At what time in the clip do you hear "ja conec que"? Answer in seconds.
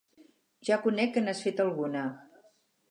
0.69-1.25